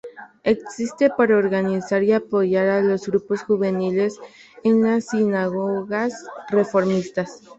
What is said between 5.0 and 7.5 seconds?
sinagogas reformistas.